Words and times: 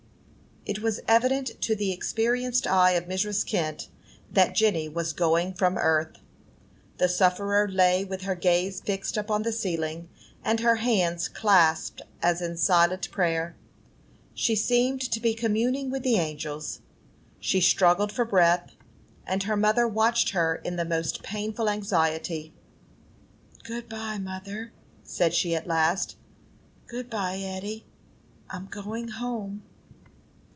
It 0.63 0.77
was 0.79 0.99
evident 1.07 1.59
to 1.61 1.75
the 1.75 1.91
experienced 1.91 2.67
eye 2.67 2.91
of 2.91 3.05
Mrs. 3.05 3.43
Kent 3.43 3.89
that 4.31 4.53
Jenny 4.53 4.87
was 4.87 5.11
going 5.11 5.55
from 5.55 5.75
earth. 5.75 6.19
The 6.99 7.09
sufferer 7.09 7.67
lay 7.67 8.05
with 8.05 8.21
her 8.21 8.35
gaze 8.35 8.79
fixed 8.79 9.17
upon 9.17 9.41
the 9.41 9.51
ceiling, 9.51 10.07
and 10.45 10.59
her 10.59 10.75
hands 10.75 11.27
clasped, 11.27 12.03
as 12.21 12.43
in 12.43 12.57
silent 12.57 13.09
prayer. 13.09 13.55
She 14.35 14.55
seemed 14.55 15.01
to 15.01 15.19
be 15.19 15.33
communing 15.33 15.89
with 15.89 16.03
the 16.03 16.17
angels. 16.17 16.81
She 17.39 17.59
struggled 17.59 18.11
for 18.11 18.23
breath, 18.23 18.75
and 19.25 19.41
her 19.43 19.57
mother 19.57 19.87
watched 19.87 20.29
her 20.29 20.57
in 20.57 20.75
the 20.75 20.85
most 20.85 21.23
painful 21.23 21.69
anxiety. 21.71 22.53
"Good 23.63 23.89
by, 23.89 24.19
mother," 24.19 24.73
said 25.01 25.33
she, 25.33 25.55
at 25.55 25.65
last. 25.67 26.17
"Good 26.85 27.09
by, 27.09 27.39
Eddy: 27.39 27.87
I'm 28.51 28.67
going 28.67 29.07
home." 29.07 29.63